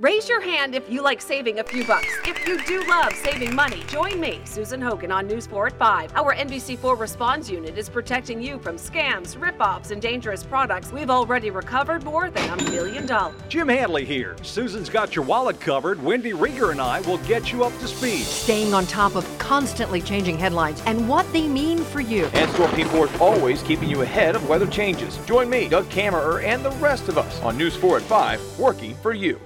[0.00, 2.08] Raise your hand if you like saving a few bucks.
[2.24, 6.16] If you do love saving money, join me, Susan Hogan, on News 4 at 5.
[6.16, 10.90] Our NBC4 response unit is protecting you from scams, ripoffs, and dangerous products.
[10.90, 13.38] We've already recovered more than a million dollars.
[13.50, 14.36] Jim Hadley here.
[14.40, 16.02] Susan's got your wallet covered.
[16.02, 18.24] Wendy Rieger and I will get you up to speed.
[18.24, 22.24] Staying on top of constantly changing headlines and what they mean for you.
[22.32, 25.18] And Store People is always keeping you ahead of weather changes.
[25.26, 28.94] Join me, Doug Kammerer, and the rest of us on News 4 at 5, working
[28.94, 29.38] for you.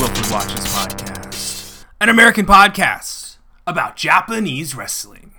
[0.00, 3.36] Wilfred Watches Podcast, an American podcast
[3.66, 5.34] about Japanese wrestling.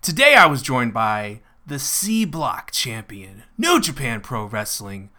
[0.00, 5.10] Today I was joined by the C Block champion, New Japan Pro Wrestling,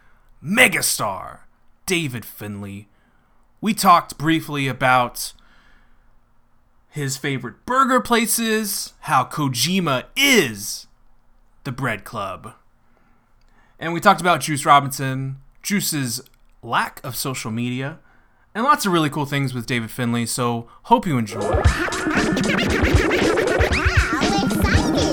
[0.42, 1.42] megastar,
[1.86, 2.88] David Finlay.
[3.60, 5.32] We talked briefly about
[6.88, 10.88] his favorite burger places, how Kojima is
[11.62, 12.54] the bread club.
[13.78, 16.20] And we talked about Juice Robinson, Juice's
[16.64, 18.00] lack of social media,
[18.56, 20.24] and lots of really cool things with David Finlay.
[20.24, 21.62] So, hope you enjoy.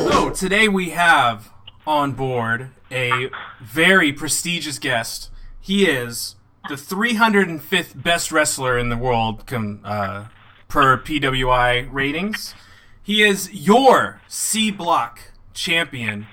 [0.10, 1.52] So, today we have
[1.86, 3.30] on board a
[3.62, 5.30] very prestigious guest.
[5.60, 6.36] He is
[6.70, 10.28] the 305th best wrestler in the world com, uh,
[10.70, 12.56] per PWI ratings.
[13.04, 15.20] He is your C Block
[15.54, 16.28] champion,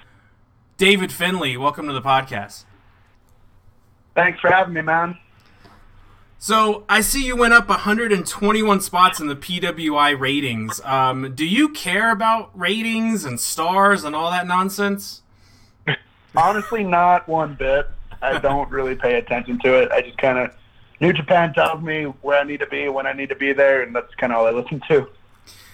[0.76, 1.56] David Finlay.
[1.56, 2.66] Welcome to the podcast.
[4.14, 5.18] Thanks for having me, man.
[6.42, 10.80] So I see you went up 121 spots in the PWI ratings.
[10.84, 15.20] Um, do you care about ratings and stars and all that nonsense?
[16.34, 17.88] Honestly, not one bit.
[18.22, 19.92] I don't really pay attention to it.
[19.92, 20.54] I just kind of
[20.98, 23.82] New Japan tells me where I need to be when I need to be there,
[23.82, 25.08] and that's kind of all I listen to.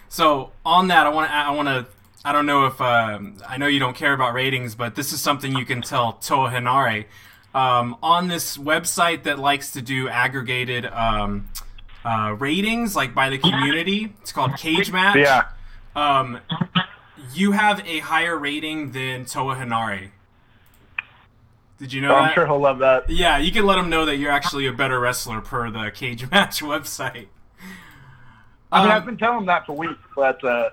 [0.09, 1.87] So on that, I want to, I want to,
[2.25, 5.21] I don't know if um, I know you don't care about ratings, but this is
[5.21, 7.05] something you can tell Toa Henare.
[7.57, 11.49] Um, on this website that likes to do aggregated um,
[12.05, 15.15] uh, ratings, like by the community, it's called Cagematch.
[15.17, 15.45] Yeah.
[15.97, 16.39] Um,
[17.33, 20.11] you have a higher rating than Toa Henare.
[21.79, 22.35] Did you know I'm that?
[22.35, 23.09] sure he'll love that.
[23.09, 26.61] Yeah, you can let him know that you're actually a better wrestler per the Cagematch
[26.63, 27.29] website.
[28.71, 30.71] I mean, Um, I've been telling him that for weeks, but uh,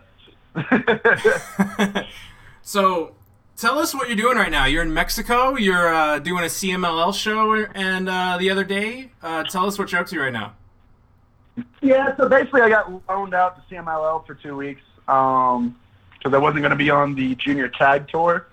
[2.62, 3.14] so
[3.58, 4.66] tell us what you're doing right now.
[4.66, 5.56] You're in Mexico.
[5.56, 9.91] You're uh, doing a CMLL show, and uh, the other day, uh, tell us what
[9.91, 10.53] you're up to right now.
[11.81, 12.16] yeah.
[12.18, 16.72] So basically, I got loaned out to CMLL for two weeks because I wasn't going
[16.72, 18.47] to be on the junior tag tour.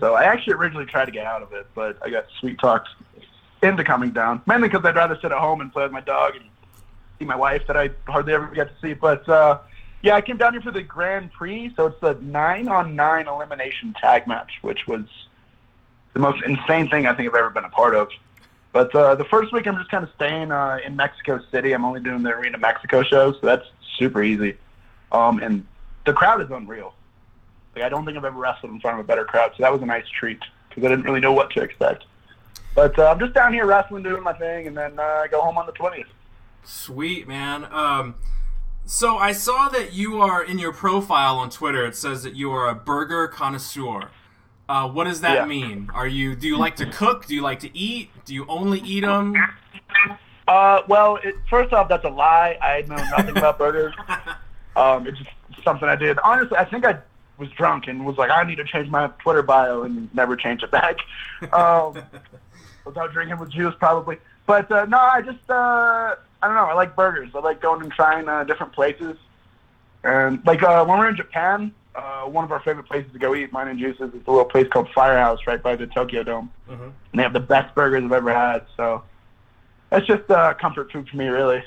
[0.00, 2.88] So I actually originally tried to get out of it, but I got sweet talks
[3.62, 6.34] into coming down, mainly because I'd rather sit at home and play with my dog
[6.34, 6.44] and
[7.18, 8.94] see my wife that I hardly ever get to see.
[8.94, 9.58] But uh,
[10.02, 13.28] yeah, I came down here for the Grand Prix, so it's the nine on nine
[13.28, 15.04] elimination tag match, which was
[16.12, 18.08] the most insane thing I think I've ever been a part of.
[18.72, 21.72] But uh, the first week, I'm just kind of staying uh, in Mexico City.
[21.72, 24.56] I'm only doing the Arena Mexico show, so that's super easy.
[25.12, 25.66] Um, and
[26.04, 26.94] the crowd is unreal.
[27.76, 29.72] Like I don't think I've ever wrestled in front of a better crowd, so that
[29.72, 32.04] was a nice treat because I didn't really know what to expect.
[32.74, 35.42] But uh, I'm just down here wrestling, doing my thing, and then uh, I go
[35.42, 36.06] home on the 20th.
[36.64, 37.66] Sweet man.
[37.70, 38.14] Um,
[38.84, 41.86] so I saw that you are in your profile on Twitter.
[41.86, 44.10] It says that you are a burger connoisseur.
[44.68, 45.44] Uh, what does that Yeah.
[45.46, 45.90] mean?
[45.94, 46.34] Are you?
[46.34, 47.26] Do you like to cook?
[47.26, 48.10] Do you like to eat?
[48.24, 49.34] Do you only eat them?
[50.48, 52.58] Uh, well, it, first off, that's a lie.
[52.60, 53.94] I know nothing about burgers.
[54.74, 55.28] Um, it's just
[55.64, 56.18] something I did.
[56.24, 56.96] Honestly, I think I
[57.36, 60.62] was drunk and was like, I need to change my Twitter bio and never change
[60.62, 60.96] it back.
[61.52, 61.98] Um,
[62.86, 64.16] without drinking with juice, probably.
[64.46, 66.64] But uh, no, I just uh, I don't know.
[66.64, 67.30] I like burgers.
[67.34, 69.16] I like going and trying uh, different places.
[70.02, 73.34] And like uh, when we're in Japan, uh, one of our favorite places to go
[73.34, 76.50] eat, mine and Juice's, is a little place called Firehouse right by the Tokyo Dome,
[76.68, 76.80] Mhm.
[76.82, 78.64] and they have the best burgers I've ever had.
[78.76, 79.04] So
[79.90, 81.62] that's just uh, comfort food for me, really.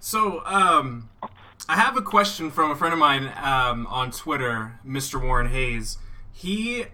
[0.00, 1.08] So, um,
[1.68, 5.20] I have a question from a friend of mine um, on Twitter, Mr.
[5.22, 5.98] Warren Hayes.
[6.32, 6.84] He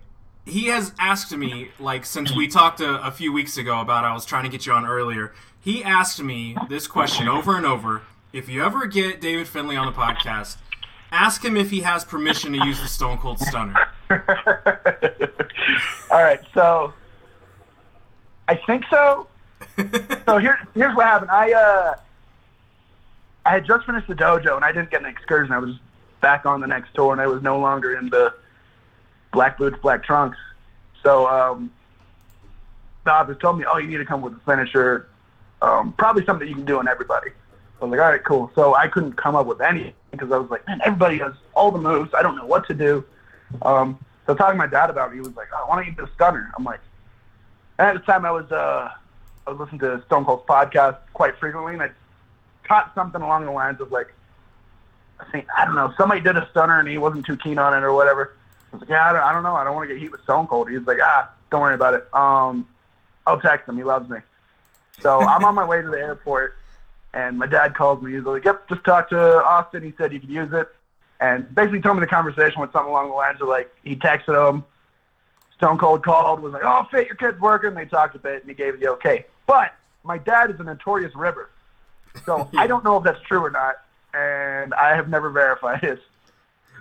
[0.45, 4.13] he has asked me, like, since we talked a, a few weeks ago about I
[4.13, 5.33] was trying to get you on earlier.
[5.63, 8.03] He asked me this question over and over.
[8.33, 10.57] If you ever get David Finlay on the podcast,
[11.13, 13.77] ask him if he has permission to use the Stone Cold Stunner.
[16.11, 16.93] All right, so
[18.49, 19.29] I think so.
[20.27, 21.31] so here, here's what happened.
[21.31, 21.95] I uh,
[23.47, 25.53] I had just finished the dojo and I didn't get an excursion.
[25.53, 25.77] I was
[26.21, 28.35] back on the next tour and I was no longer in the
[29.33, 30.39] black boots, black trunks.
[31.05, 31.71] So um,
[33.05, 35.07] Bob has told me, oh, you need to come with a finisher.
[35.63, 37.31] Um, probably something you can do on everybody.
[37.81, 38.51] I was like, all right, cool.
[38.55, 41.71] So I couldn't come up with any because I was like, man, everybody has all
[41.71, 42.11] the moves.
[42.15, 43.05] I don't know what to do.
[43.63, 45.93] Um, so talking to my dad about it, he was like, oh, why don't you
[45.93, 46.53] do stunner?
[46.57, 46.81] I'm like,
[47.79, 48.91] and at the time I was uh,
[49.47, 51.91] I was listening to Stone Cold's podcast quite frequently, and I
[52.65, 54.13] caught something along the lines of like,
[55.19, 57.75] I think I don't know, somebody did a stunner and he wasn't too keen on
[57.75, 58.35] it or whatever.
[58.73, 60.13] I was like, yeah, I don't, I don't know, I don't want to get heat
[60.13, 60.69] with Stone Cold.
[60.69, 62.07] He was like, ah, don't worry about it.
[62.15, 62.67] Um,
[63.27, 63.77] I'll text him.
[63.77, 64.19] He loves me.
[65.01, 66.57] So I'm on my way to the airport,
[67.15, 68.13] and my dad calls me.
[68.13, 69.83] He's like, yep, just talked to Austin.
[69.83, 70.69] He said you could use it,
[71.21, 74.49] and basically told me the conversation with something along the lines of like he texted
[74.49, 74.65] him.
[75.57, 77.75] Stone Cold called, was like, oh, fit, your kid's working.
[77.75, 79.27] They talked a bit, and he gave the okay.
[79.47, 79.73] But
[80.03, 81.51] my dad is a notorious ribber.
[82.27, 83.77] So I don't know if that's true or not,
[84.13, 86.01] and I have never verified it.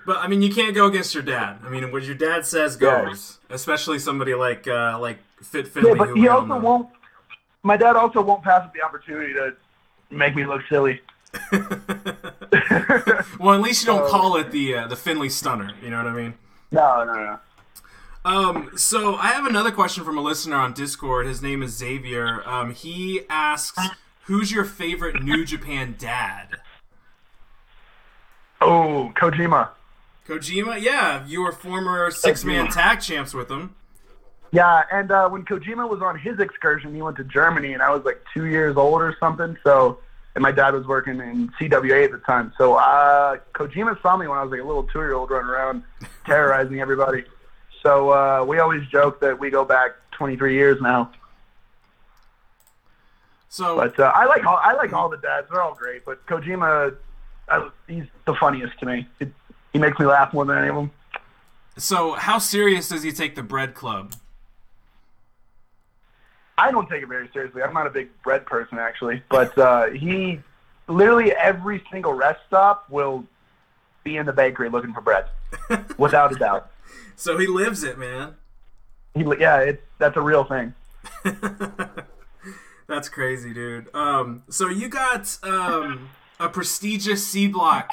[0.06, 1.60] But I mean, you can't go against your dad.
[1.64, 3.38] I mean, what your dad says goes.
[3.50, 5.92] Especially somebody like uh, like Fit Finlay.
[5.92, 6.90] Yeah, but who he also won't.
[7.64, 9.56] My dad also won't pass up the opportunity to
[10.10, 11.02] make me look silly.
[13.40, 15.72] well, at least you don't call it the uh, the Finlay Stunner.
[15.82, 16.34] You know what I mean?
[16.72, 17.40] No, no, no.
[18.24, 21.26] Um, so I have another question from a listener on Discord.
[21.26, 22.48] His name is Xavier.
[22.48, 23.88] Um, he asks,
[24.26, 26.58] "Who's your favorite New Japan dad?"
[28.60, 29.70] Oh, Kojima.
[30.28, 33.76] Kojima, yeah, you were former six man tag champs with him.
[34.52, 37.90] Yeah, and uh, when Kojima was on his excursion, he went to Germany, and I
[37.90, 39.58] was like two years old or something.
[39.64, 40.00] So,
[40.36, 42.52] and my dad was working in CWA at the time.
[42.58, 45.84] So, uh, Kojima saw me when I was like a little two-year-old running around,
[46.26, 47.24] terrorizing everybody.
[47.82, 51.12] So uh, we always joke that we go back 23 years now.
[53.50, 56.06] So But uh, I like all I like all the dads; they're all great.
[56.06, 56.96] But Kojima,
[57.50, 59.08] I, he's the funniest to me.
[59.20, 59.34] It,
[59.74, 60.92] he makes me laugh more than any of them.
[61.78, 64.14] so how serious does he take the Bread Club?
[66.62, 67.64] I don't take it very seriously.
[67.64, 70.40] I'm not a big bread person actually, but uh, he
[70.88, 73.26] literally every single rest stop will
[74.04, 75.26] be in the bakery looking for bread,
[75.98, 76.70] without a doubt.
[77.16, 78.36] So he lives it, man.
[79.16, 80.76] He, yeah, it's that's a real thing.
[82.88, 83.88] That's crazy, dude.
[83.96, 86.10] Um, so you got um,
[86.42, 87.90] a prestigious C block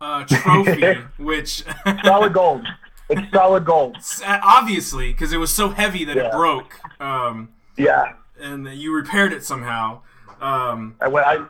[0.00, 1.64] uh, trophy, which
[2.04, 2.66] Solid gold.
[3.08, 3.96] It's solid gold.
[4.26, 9.44] obviously because it was so heavy that it broke, um, Yeah, and you repaired it
[9.44, 10.00] somehow.
[10.40, 11.44] Um, I, went, I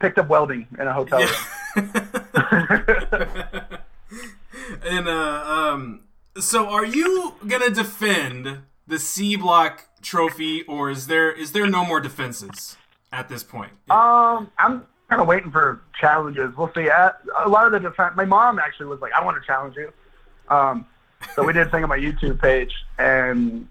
[0.00, 1.90] picked up welding in a hotel room.
[4.84, 6.00] and uh, um,
[6.38, 11.84] so are you gonna defend the C block trophy, or is there is there no
[11.84, 12.76] more defenses
[13.12, 13.72] at this point?
[13.90, 16.54] Um, I'm kind of waiting for challenges.
[16.56, 16.88] We'll see.
[16.88, 17.10] Uh,
[17.44, 18.14] A lot of the defense.
[18.16, 19.92] My mom actually was like, "I want to challenge you."
[20.48, 20.86] Um,
[21.34, 23.68] so we did a thing on my YouTube page, and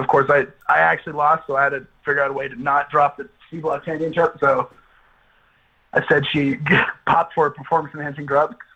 [0.00, 2.60] of course, I I actually lost, so I had to figure out a way to
[2.60, 4.36] not drop the C Block Championship.
[4.40, 4.70] So
[5.92, 6.56] I said she
[7.06, 8.56] popped for performance enhancing drugs.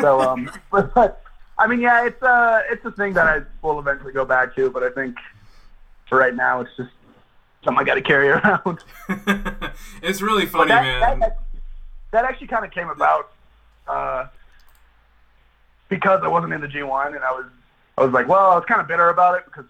[0.00, 1.22] So, um, but, but
[1.56, 4.70] I mean, yeah, it's uh, it's a thing that I will eventually go back to,
[4.70, 5.16] but I think
[6.08, 6.90] for right now, it's just
[7.62, 8.82] something I got to carry around.
[10.02, 11.20] it's really funny, that, man.
[11.20, 11.38] that,
[12.10, 13.30] that actually kind of came about
[13.86, 14.26] uh,
[15.88, 17.46] because I wasn't in the G1, and I was
[17.98, 19.66] I was like, well, I was kind of bitter about it because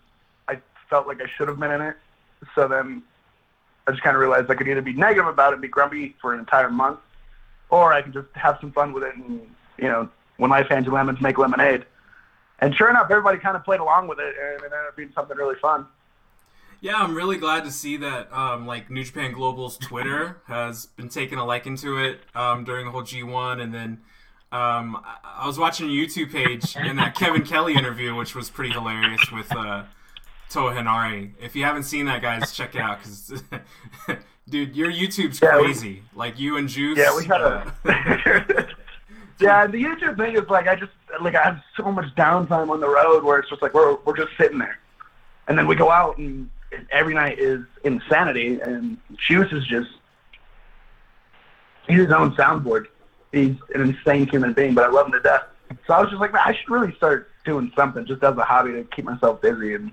[0.89, 1.97] felt like I should have been in it.
[2.55, 3.03] So then
[3.87, 6.17] I just kind of realized I could either be negative about it and be grumpy
[6.21, 7.01] for an entire month,
[7.71, 9.41] or I could just have some fun with it and
[9.79, 11.85] you know, when life hands you lemons, make lemonade.
[12.61, 15.13] And sure enough, everybody kind of played along with it, and it ended up being
[15.15, 15.87] something really fun.
[16.81, 21.09] Yeah, I'm really glad to see that um, like New Japan Global's Twitter has been
[21.09, 24.01] taking a liking to it um, during the whole G1, and then
[24.53, 28.73] um, I-, was watching a YouTube page in that Kevin Kelly interview, which was pretty
[28.73, 29.85] hilarious with uh,
[30.51, 31.31] Toa Henare.
[31.41, 33.43] If you haven't seen that, guys, check it out because,
[34.49, 36.03] dude, your YouTube's Yeah, we- crazy.
[36.15, 36.99] like you and Juice.
[36.99, 37.89] Yeah, we had uh, a.
[39.41, 42.81] yeah, the YouTube thing is like I just like I have so much downtime on
[42.81, 44.79] the road where it's just like we're we're just sitting there,
[45.49, 46.49] and then we go out and
[46.91, 49.91] every night is insanity, and Juice is just
[51.89, 52.87] he's his own soundboard.
[53.33, 55.43] He's an insane human being, but I love him to death.
[55.87, 58.43] So I was just like, man, I should really start doing something just as a
[58.43, 59.93] hobby to keep myself busy, and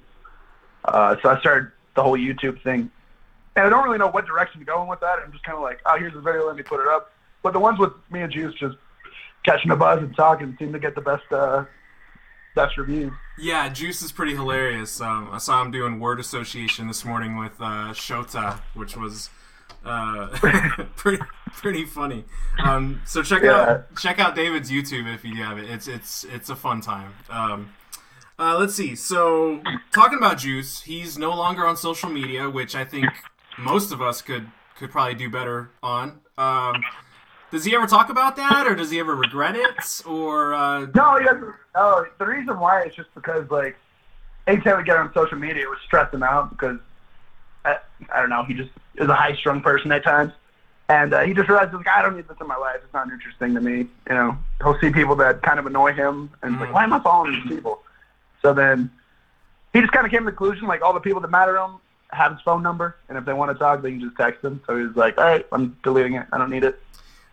[0.88, 2.90] uh, so I started the whole YouTube thing.
[3.58, 5.20] And I don't really know what direction to go in with that.
[5.24, 7.12] I'm just kind of like, oh, here's the video, let me put it up.
[7.42, 8.76] But the ones with me and Juice just
[9.44, 11.64] catching a buzz and talking seem to get the best uh,
[12.56, 13.14] best reviews.
[13.38, 15.00] Yeah, Juice is pretty hilarious.
[15.00, 19.30] Um, I saw him doing word association this morning with uh, Shota, which was
[19.86, 20.28] Uh,
[20.96, 21.22] pretty
[21.54, 22.26] pretty funny.
[22.64, 23.52] Um, so check Yeah.
[23.52, 25.70] out check out David's YouTube if you have it.
[25.70, 27.14] It's it's it's a fun time.
[27.30, 27.72] Um,
[28.38, 28.96] uh, let's see.
[28.96, 29.62] So
[29.94, 33.08] talking about Juice, he's no longer on social media, which I think
[33.58, 36.20] most of us could could probably do better on.
[36.38, 36.84] Um,
[37.52, 41.18] does he ever talk about that, or does he ever regret it, or uh, No,
[41.18, 41.54] he doesn't.
[41.76, 43.78] No, the reason why is just because like
[44.48, 46.78] anytime we get on social media, it would stress him out because
[47.64, 47.78] I,
[48.14, 48.44] I don't know.
[48.44, 50.34] He just is a high strung person at times,
[50.90, 52.82] and uh, he just realizes like I don't need this in my life.
[52.84, 53.78] It's not interesting to me.
[54.10, 56.94] You know, he'll see people that kind of annoy him, and he's like, why am
[56.94, 57.82] I following these people?
[58.46, 58.92] So then
[59.74, 61.64] he just kind of came to the conclusion like all the people that matter to
[61.64, 61.78] him
[62.12, 64.62] have his phone number, and if they want to talk, they can just text him.
[64.68, 66.28] So he's like, all right, I'm deleting it.
[66.32, 66.80] I don't need it.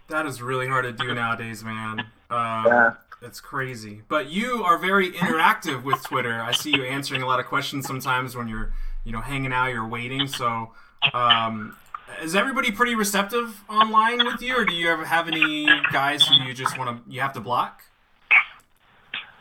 [0.08, 2.06] that is really hard to do nowadays, man?
[2.30, 2.92] Um, Yeah.
[3.20, 4.00] It's crazy.
[4.08, 6.40] But you are very interactive with Twitter.
[6.40, 8.72] I see you answering a lot of questions sometimes when you're,
[9.04, 10.26] you know, hanging out, you're waiting.
[10.26, 10.72] So,
[11.12, 11.76] um,
[12.22, 16.36] is everybody pretty receptive online with you, or do you ever have any guys who
[16.36, 17.82] you just want to, you have to block?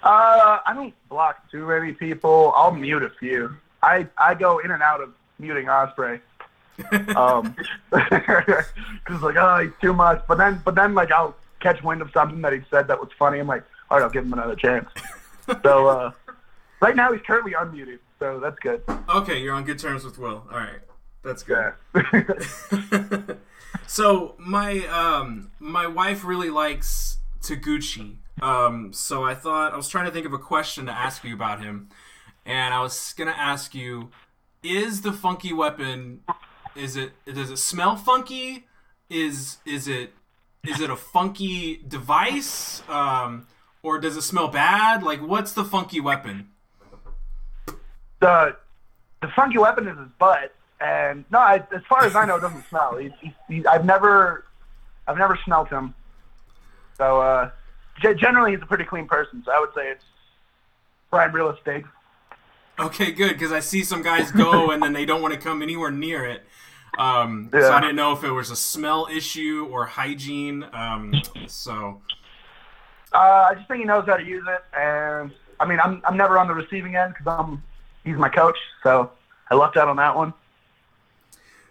[0.04, 2.54] Uh, I don't block too many people.
[2.56, 3.56] I'll mute a few.
[3.84, 6.20] I I go in and out of muting Ospreay.
[7.16, 7.56] Um,
[7.92, 10.24] because like oh he's too much.
[10.28, 13.10] But then but then like I'll catch wind of something that he said that was
[13.18, 13.40] funny.
[13.40, 14.90] I'm like all right, I'll give him another chance.
[15.64, 16.12] so uh,
[16.82, 18.82] right now he's currently unmuted, so that's good.
[19.10, 20.48] Okay, you're on good terms with Will.
[20.50, 20.80] All right,
[21.24, 21.74] that's good.
[21.94, 23.36] Yeah.
[23.88, 28.16] so my um my wife really likes Taguchi.
[28.42, 31.34] Um, so I thought I was trying to think of a question to ask you
[31.34, 31.90] about him,
[32.46, 34.10] and I was gonna ask you:
[34.64, 36.22] Is the funky weapon?
[36.76, 38.68] Is it does it smell funky?
[39.10, 40.14] Is is it
[40.64, 42.82] is it a funky device?
[42.90, 43.48] Um,
[43.84, 45.04] or does it smell bad?
[45.04, 46.50] Like, what's the funky weapon?
[48.22, 48.56] the
[49.22, 52.42] the funky weapon is his butt, and no, I, as far as I know, it
[52.42, 53.00] doesn't smell.
[53.70, 54.46] I've never,
[55.08, 55.94] I've never smelt him.
[56.98, 57.52] So uh,
[58.00, 59.42] generally, he's a pretty clean person.
[59.46, 60.04] So I would say it's
[61.10, 61.86] prime real estate.
[62.80, 65.62] Okay, good because I see some guys go and then they don't want to come
[65.62, 66.44] anywhere near it.
[66.98, 70.66] Um, So I didn't know if it was a smell issue or hygiene.
[70.74, 71.14] Um,
[71.48, 72.02] so
[73.14, 73.18] Uh,
[73.52, 76.38] I just think he knows how to use it, and I mean, I'm I'm never
[76.38, 77.62] on the receiving end because I'm
[78.04, 79.12] he's my coach, so
[79.50, 80.34] I lucked out on that one.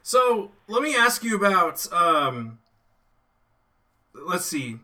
[0.03, 1.91] so let me ask you about.
[1.93, 2.59] Um,
[4.15, 4.79] let's see.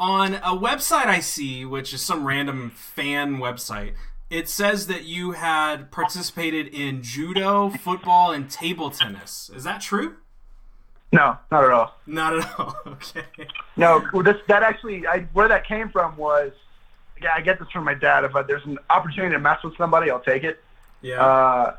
[0.00, 3.92] On a website I see, which is some random fan website,
[4.30, 9.50] it says that you had participated in judo, football, and table tennis.
[9.54, 10.16] Is that true?
[11.12, 11.94] No, not at all.
[12.06, 12.76] Not at all.
[12.86, 13.24] Okay.
[13.76, 16.52] No, well, this that actually, I, where that came from was,
[17.20, 18.24] yeah, I get this from my dad.
[18.24, 20.62] If I, there's an opportunity to mess with somebody, I'll take it.
[21.02, 21.22] Yeah.
[21.22, 21.76] Uh,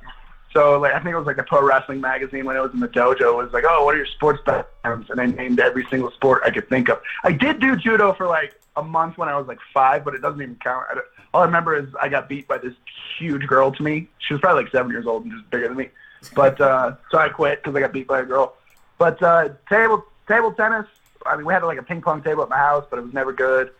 [0.54, 2.80] so like I think it was like a pro wrestling magazine when it was in
[2.80, 3.40] the dojo.
[3.40, 5.10] It was like, oh, what are your sports backgrounds?
[5.10, 7.02] And I named every single sport I could think of.
[7.24, 10.22] I did do judo for like a month when I was like five, but it
[10.22, 10.86] doesn't even count.
[10.90, 11.00] I
[11.34, 12.74] all I remember is I got beat by this
[13.18, 14.10] huge girl to me.
[14.20, 15.90] She was probably like seven years old and just bigger than me.
[16.36, 18.56] But uh, so I quit because I got beat by a girl.
[18.98, 20.86] But uh, table table tennis.
[21.26, 23.14] I mean, we had like a ping pong table at my house, but it was
[23.14, 23.72] never good.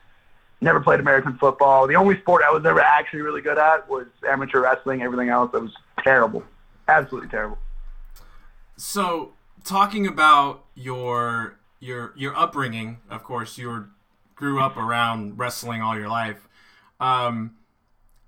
[0.62, 1.88] Never played American football.
[1.88, 5.02] The only sport I was ever actually really good at was amateur wrestling.
[5.02, 5.74] Everything else, I was
[6.04, 6.44] terrible,
[6.92, 7.58] absolutely terrible.
[8.76, 9.34] So,
[9.64, 13.90] talking about your your your upbringing, of course, you were,
[14.36, 16.48] grew up around wrestling all your life.
[17.00, 17.56] Um,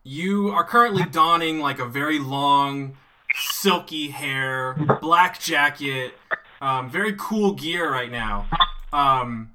[0.04, 2.98] you are currently donning like a very long,
[3.36, 6.14] silky hair, black jacket,
[6.62, 8.48] um, very cool gear right now.
[8.92, 9.52] Um,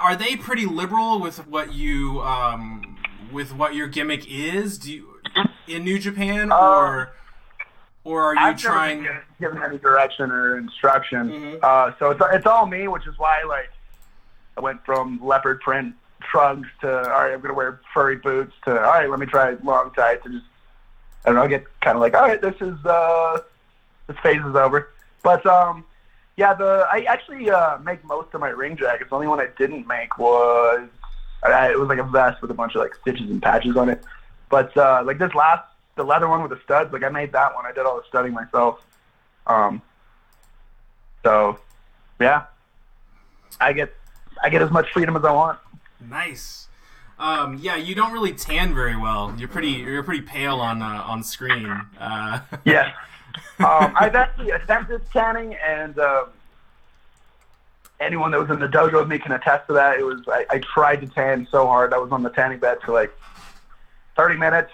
[0.00, 2.98] are they pretty liberal with what you um,
[3.32, 4.78] with what your gimmick is?
[4.78, 5.08] Do you
[5.66, 7.12] in New Japan or
[8.04, 9.02] or are you I've trying?
[9.02, 11.30] never been given any direction or instruction.
[11.30, 11.58] Mhm.
[11.62, 13.70] Uh, so it's it's all me, which is why like
[14.56, 18.70] I went from leopard print trunks to all right, I'm gonna wear furry boots to
[18.76, 20.46] all right, let me try long tights and just
[21.24, 23.38] I don't know, get kind of like all right, this is uh,
[24.08, 24.90] this phase is over.
[25.22, 25.84] But um,
[26.36, 29.10] yeah, the I actually uh, make most of my ring jackets.
[29.10, 30.88] The only one I didn't make was
[31.44, 33.88] I, it was like a vest with a bunch of like stitches and patches on
[33.88, 34.02] it.
[34.48, 35.64] But uh, like this last,
[35.96, 37.66] the leather one with the studs, like I made that one.
[37.66, 38.80] I did all the studding myself.
[39.46, 39.82] Um,
[41.24, 41.58] so
[42.20, 42.44] yeah,
[43.60, 43.92] I get
[44.42, 45.58] I get as much freedom as I want.
[46.00, 46.68] Nice.
[47.18, 49.32] Um, yeah, you don't really tan very well.
[49.36, 49.68] You're pretty.
[49.70, 51.66] You're pretty pale on uh, on screen.
[52.00, 52.92] Uh, Yeah.
[53.60, 56.26] um, I've actually attempted tanning, and um,
[58.00, 59.98] anyone that was in the dojo with me can attest to that.
[59.98, 61.94] It was I, I tried to tan so hard.
[61.94, 63.12] I was on the tanning bed for like
[64.16, 64.72] 30 minutes.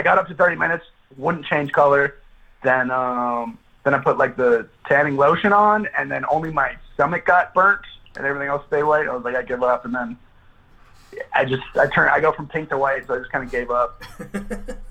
[0.00, 0.84] I got up to 30 minutes,
[1.18, 2.16] wouldn't change color.
[2.62, 7.26] Then um, then I put like the tanning lotion on, and then only my stomach
[7.26, 7.82] got burnt,
[8.16, 9.06] and everything else stayed white.
[9.06, 10.16] I was like, I give up, and then
[11.34, 13.50] I just I turn I go from pink to white, so I just kind of
[13.50, 14.02] gave up.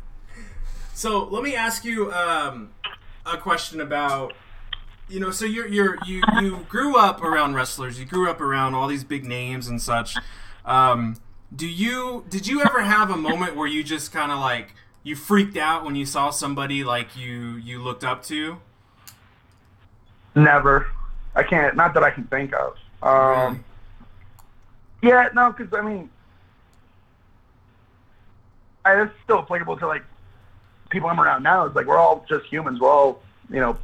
[1.00, 2.72] So let me ask you um,
[3.26, 4.34] a question about
[5.08, 8.74] you know so you're you're you you grew up around wrestlers you grew up around
[8.74, 10.18] all these big names and such
[10.66, 11.16] um,
[11.56, 15.16] do you did you ever have a moment where you just kind of like you
[15.16, 18.58] freaked out when you saw somebody like you you looked up to
[20.36, 20.88] Never.
[21.36, 21.76] I can't.
[21.76, 22.76] Not that I can think of.
[23.02, 23.64] Um,
[25.02, 26.10] Yeah, no, because I mean,
[28.84, 30.04] I, it's still applicable to like
[30.90, 31.66] people I'm around now.
[31.66, 32.80] It's like we're all just humans.
[32.80, 33.78] We're all, you know,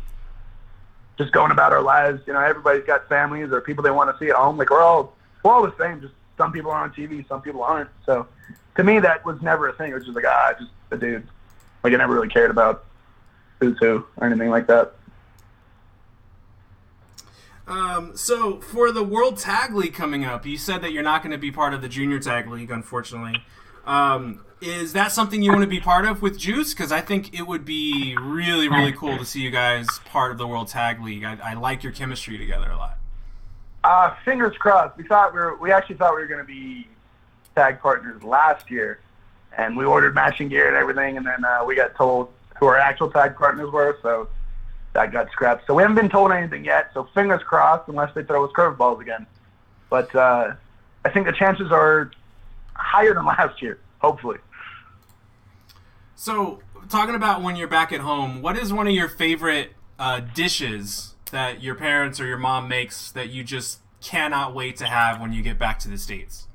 [1.17, 2.21] just going about our lives.
[2.27, 4.57] You know, everybody's got families or people they want to see at home.
[4.57, 6.01] Like we're all we're all the same.
[6.01, 7.89] Just some people are on TV, some people aren't.
[8.05, 8.27] So
[8.75, 9.91] to me, that was never a thing.
[9.91, 11.27] It was just like ah, just a dude.
[11.83, 12.85] Like I never really cared about
[13.59, 14.93] who's who or anything like that.
[17.67, 21.31] Um, so for the World Tag League coming up, you said that you're not going
[21.31, 23.43] to be part of the Junior Tag League, unfortunately.
[23.85, 26.73] Um, is that something you want to be part of with Juice?
[26.73, 30.37] Because I think it would be really, really cool to see you guys part of
[30.37, 31.23] the World Tag League.
[31.23, 32.97] I, I like your chemistry together a lot.
[33.85, 34.97] Uh, fingers crossed.
[34.97, 36.87] We thought we were, we actually thought we were going to be
[37.55, 38.99] tag partners last year,
[39.55, 42.79] and we ordered matching gear and everything, and then uh, we got told who our
[42.79, 44.27] actual tag partners were, so
[44.93, 45.67] that got scrapped.
[45.67, 46.89] So we haven't been told anything yet.
[46.95, 49.27] So fingers crossed, unless they throw us curveballs again.
[49.91, 50.55] But uh,
[51.05, 52.09] I think the chances are
[52.73, 53.77] higher than last year.
[53.99, 54.39] Hopefully.
[56.15, 60.21] So, talking about when you're back at home, what is one of your favorite uh,
[60.33, 65.19] dishes that your parents or your mom makes that you just cannot wait to have
[65.19, 66.47] when you get back to the states?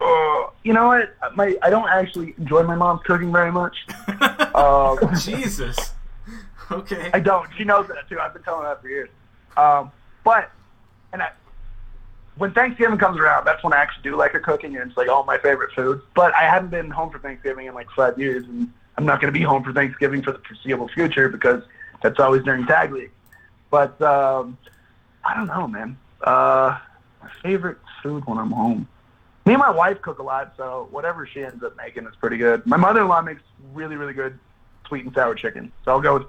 [0.00, 1.14] Uh, you know what?
[1.36, 3.76] My I don't actually enjoy my mom's cooking very much.
[4.52, 5.92] Um, Jesus.
[6.70, 7.10] Okay.
[7.14, 7.48] I don't.
[7.56, 8.18] She knows that too.
[8.18, 9.08] I've been telling her that for years.
[9.56, 9.90] Um,
[10.24, 10.50] but
[11.12, 11.30] and I,
[12.36, 15.08] when Thanksgiving comes around, that's when I actually do like her cooking, and it's like
[15.08, 16.02] all my favorite food.
[16.14, 19.32] But I haven't been home for Thanksgiving in like five years, and I'm not going
[19.32, 21.62] to be home for Thanksgiving for the foreseeable future because
[22.02, 23.12] that's always during tag league.
[23.70, 24.58] But um,
[25.24, 25.98] I don't know, man.
[26.22, 26.78] Uh,
[27.22, 28.88] my favorite food when I'm home.
[29.46, 32.36] Me and my wife cook a lot, so whatever she ends up making is pretty
[32.36, 32.66] good.
[32.66, 34.38] My mother-in-law makes really, really good
[34.86, 36.26] sweet and sour chicken, so I'll go with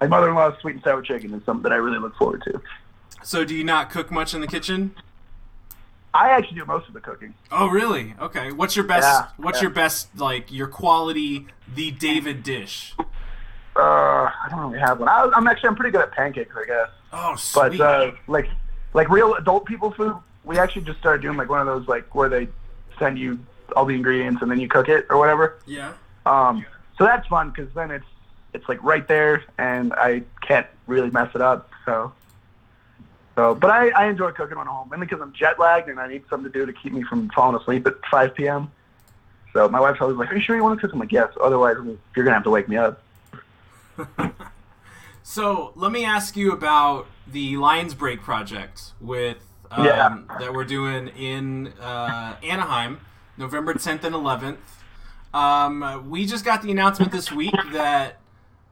[0.00, 2.60] my mother-in-law's sweet and sour chicken is something that I really look forward to.
[3.22, 4.94] So, do you not cook much in the kitchen?
[6.14, 7.34] I actually do most of the cooking.
[7.50, 8.14] Oh, really?
[8.20, 8.52] Okay.
[8.52, 9.06] What's your best?
[9.06, 9.62] Yeah, what's yeah.
[9.62, 12.94] your best like your quality the David dish?
[13.74, 15.08] Uh, I don't really have one.
[15.08, 16.88] I, I'm actually I'm pretty good at pancakes, I guess.
[17.12, 17.80] Oh, But sweet.
[17.80, 18.48] uh, like
[18.94, 22.14] like real adult people food, we actually just started doing like one of those like
[22.14, 22.48] where they
[22.98, 23.38] send you
[23.74, 25.58] all the ingredients and then you cook it or whatever.
[25.66, 25.92] yeah.
[26.26, 26.64] Um,
[26.98, 28.04] so that's fun because then it's
[28.52, 31.70] it's like right there and I can't really mess it up.
[31.86, 32.12] So.
[33.34, 35.98] So, but I, I enjoy cooking when I'm home, mainly because I'm jet lagged and
[35.98, 38.70] I need something to do to keep me from falling asleep at 5 p.m.
[39.54, 41.30] So my wife's always like, "Are you sure you want to cook?" I'm like, "Yes."
[41.40, 41.76] Otherwise,
[42.14, 43.02] you're gonna have to wake me up.
[45.22, 49.38] So let me ask you about the Lions Break project with
[49.70, 50.18] um, Yeah.
[50.40, 53.00] that we're doing in uh, Anaheim,
[53.36, 54.58] November 10th and 11th.
[55.32, 58.18] Um, we just got the announcement this week that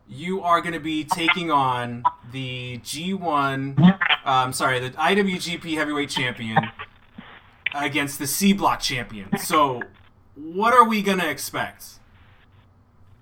[0.08, 2.02] you are going to be taking on
[2.32, 6.58] the G1, um, sorry, the IWGP Heavyweight Champion
[7.74, 9.38] against the C Block Champion.
[9.38, 9.82] So,
[10.34, 11.84] what are we going to expect?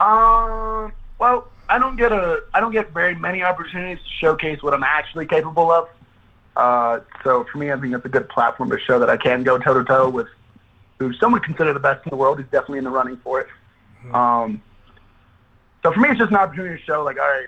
[0.00, 4.74] Um, well, I don't get a I don't get very many opportunities to showcase what
[4.74, 5.88] I'm actually capable of.
[6.56, 9.44] Uh, so for me, I think it's a good platform to show that I can
[9.44, 10.26] go toe to toe with
[10.98, 12.40] who some would consider the best in the world.
[12.40, 13.46] He's definitely in the running for it.
[14.12, 14.60] Um,
[15.84, 17.46] so for me, it's just an opportunity to show, like, all right,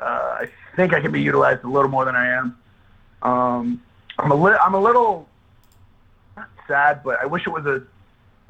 [0.00, 2.56] uh, I think I can be utilized a little more than I am.
[3.20, 3.82] Um,
[4.18, 5.28] I'm a li- I'm a little
[6.34, 7.82] not sad, but I wish it was a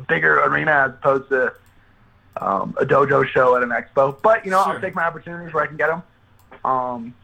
[0.04, 1.52] bigger arena as opposed to
[2.40, 4.20] um, a dojo show at an expo.
[4.22, 4.74] But you know, Sure.
[4.74, 6.02] I'll take my opportunities where I can get them.
[6.64, 7.14] Um,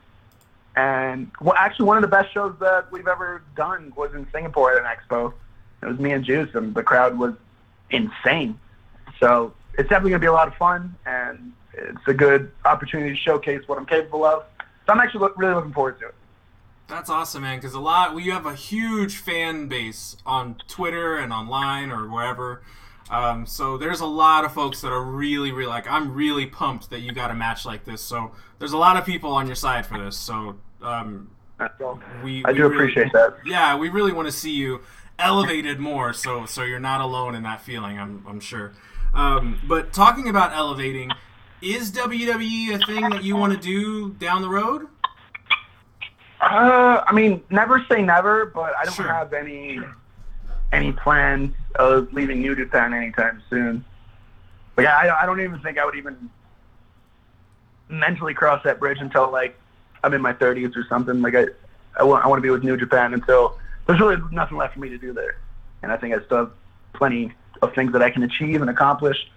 [0.77, 4.73] and well, actually, one of the best shows that we've ever done was in Singapore
[4.73, 5.33] at an expo.
[5.83, 7.35] It was me and Juice, and the crowd was
[7.91, 8.59] insane.
[9.21, 13.11] So it's definitely going to be a lot of fun, and it's a good opportunity
[13.11, 14.45] to showcase what I'm capable of.
[14.87, 16.15] So I'm actually look, really looking forward to it.
[16.89, 17.59] That's awesome, man.
[17.59, 22.63] Because a lot we have a huge fan base on Twitter and online or wherever.
[23.13, 25.87] Um, so there's a lot of folks that are really, really like.
[25.89, 28.01] I'm really pumped that you got a match like this.
[28.03, 30.17] So there's a lot of people on your side for this.
[30.17, 31.31] So um,
[32.25, 33.37] we I we do really- appreciate that.
[33.45, 34.81] Yeah, we really want to see you
[35.19, 36.13] elevated more.
[36.15, 37.99] So so you're not alone in that feeling.
[37.99, 38.73] I'm I'm sure.
[39.13, 41.11] Um, but talking about elevating,
[41.61, 44.87] is WWE a thing that you want to do down the road?
[46.41, 49.07] Uh, I mean, never say never, but I don't Sure.
[49.13, 49.79] have any
[50.73, 53.85] any plans of leaving New Japan anytime soon.
[54.77, 56.31] Like, I, I don't even think I would even
[57.89, 59.59] mentally cross that bridge until like
[60.03, 61.21] I'm in my 30s or something.
[61.21, 61.47] Like, I
[61.97, 64.81] I want I want to be with New Japan until there's really nothing left for
[64.81, 65.37] me to do there,
[65.83, 66.51] and I think I still have
[66.95, 69.31] plenty of things that I can achieve and accomplish.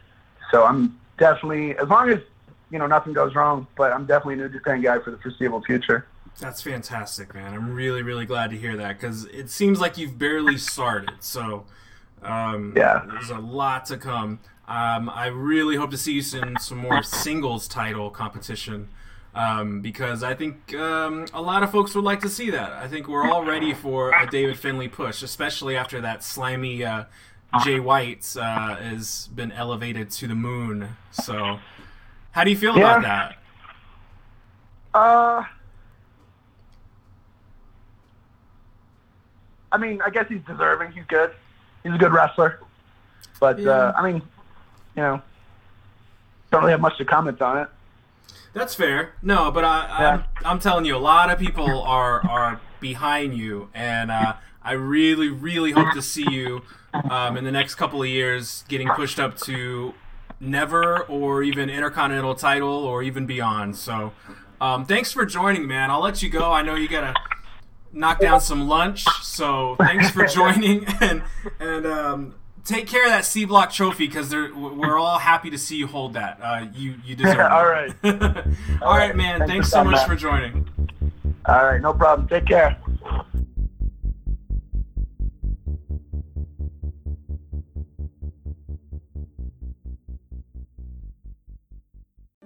[0.52, 2.20] So I'm definitely, as long as
[2.72, 5.62] you know nothing goes wrong, but I'm definitely a New Japan guy for the foreseeable
[5.64, 6.06] future.
[6.40, 7.54] That's fantastic, man.
[7.54, 11.12] I'm really, really glad to hear that because it seems like you've barely started.
[11.22, 11.66] So,
[12.22, 13.04] um, Yeah.
[13.08, 14.40] there's a lot to come.
[14.68, 18.90] Um, I really hope to see you in some more singles title competition
[19.34, 22.72] um, because I think um, a lot of folks would like to see that.
[22.74, 27.06] I think we're all ready for a David Finlay push, especially after that slimy uh,
[27.64, 30.90] Jay White uh, has been elevated to the moon.
[31.12, 31.60] So,
[32.32, 33.08] how do you feel about Yeah.
[34.94, 34.98] that?
[34.98, 35.44] Uh,
[39.76, 40.94] I mean, I guess he's deserving.
[40.94, 41.32] He's good.
[41.84, 42.60] He's a good wrestler.
[43.42, 43.72] But Yeah.
[43.72, 44.22] uh, I mean,
[44.96, 45.22] you know,
[46.50, 47.68] don't really have much to comment on it.
[48.54, 49.12] That's fair.
[49.22, 53.68] No, but I, I'm, I'm telling you, a lot of people are are behind you,
[53.74, 56.62] and uh, I really, really hope to see you
[57.10, 59.94] um, in the next couple of years getting pushed up to
[60.40, 63.76] never or even intercontinental title or even beyond.
[63.76, 64.14] So,
[64.62, 65.92] um, thanks for joining, man.
[65.92, 66.54] I'll let you go.
[66.54, 67.14] I know you gotta
[67.96, 71.24] knock down some lunch, so thanks for joining, and
[71.60, 75.78] and um, take care of that C block trophy because we're all happy to see
[75.78, 76.40] you hold that.
[76.42, 77.52] Uh, you you deserve it.
[77.52, 77.94] All right.
[78.82, 79.40] all right, man.
[79.40, 80.08] Thanks Thanks so much out.
[80.08, 80.68] for joining.
[81.46, 82.28] All right, no problem.
[82.28, 82.78] Take care.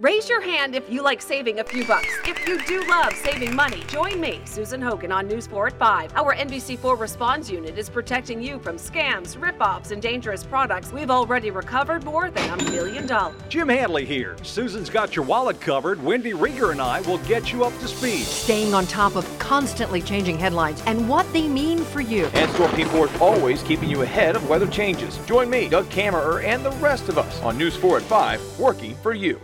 [0.01, 2.07] Raise your hand if you like saving a few bucks.
[2.23, 6.15] If you do love saving money, join me, Susan Hogan, on News 4 at 5.
[6.15, 10.93] Our NBC4 Response Unit is protecting you from scams, rip-offs, and dangerous products.
[10.93, 13.35] We've already recovered more than a million dollars.
[13.49, 14.37] Jim Hadley here.
[14.41, 16.01] Susan's got your wallet covered.
[16.01, 18.23] Wendy Rieger and I will get you up to speed.
[18.23, 22.27] Staying on top of constantly changing headlines and what they mean for you.
[22.35, 25.17] And Storm Team 4 is always keeping you ahead of weather changes.
[25.25, 28.95] Join me, Doug Kammerer, and the rest of us on News 4 at 5, working
[28.95, 29.41] for you.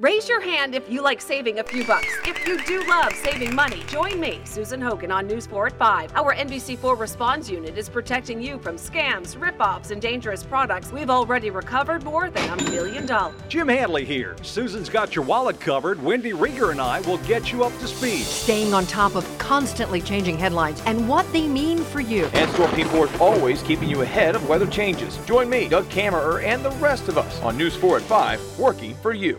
[0.00, 2.08] Raise your hand if you like saving a few bucks.
[2.26, 6.16] If you do love saving money, join me, Susan Hogan, on News 4 at 5.
[6.16, 10.90] Our NBC4 Response Unit is protecting you from scams, ripoffs, and dangerous products.
[10.90, 13.40] We've already recovered more than a million dollars.
[13.48, 14.34] Jim Hadley here.
[14.42, 16.02] Susan's got your wallet covered.
[16.02, 18.24] Wendy Rieger and I will get you up to speed.
[18.24, 22.24] Staying on top of constantly changing headlines and what they mean for you.
[22.34, 25.16] And Storm Team 4 is always keeping you ahead of weather changes.
[25.24, 28.96] Join me, Doug Kammerer, and the rest of us on News 4 at 5, working
[28.96, 29.38] for you.